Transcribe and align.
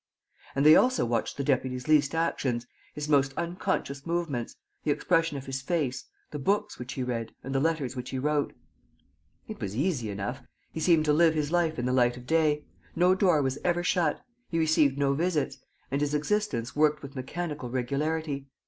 And 0.55 0.65
they 0.65 0.75
also 0.75 1.05
watched 1.05 1.37
the 1.37 1.43
deputy's 1.43 1.87
least 1.87 2.15
actions, 2.15 2.65
his 2.95 3.07
most 3.07 3.35
unconscious 3.37 4.03
movements, 4.03 4.55
the 4.83 4.89
expression 4.89 5.37
of 5.37 5.45
his 5.45 5.61
face, 5.61 6.05
the 6.31 6.39
books 6.39 6.79
which 6.79 6.93
he 6.93 7.03
read 7.03 7.35
and 7.43 7.53
the 7.53 7.59
letters 7.59 7.95
which 7.95 8.09
he 8.09 8.17
wrote. 8.17 8.53
It 9.47 9.61
was 9.61 9.75
easy 9.75 10.09
enough. 10.09 10.41
He 10.71 10.79
seemed 10.79 11.05
to 11.05 11.13
live 11.13 11.35
his 11.35 11.51
life 11.51 11.77
in 11.77 11.85
the 11.85 11.93
light 11.93 12.17
of 12.17 12.25
day. 12.25 12.65
No 12.95 13.13
door 13.13 13.43
was 13.43 13.59
ever 13.63 13.83
shut. 13.83 14.19
He 14.49 14.57
received 14.57 14.97
no 14.97 15.13
visits. 15.13 15.59
And 15.91 16.01
his 16.01 16.15
existence 16.15 16.75
worked 16.75 17.03
with 17.03 17.15
mechanical 17.15 17.69
regularity. 17.69 18.47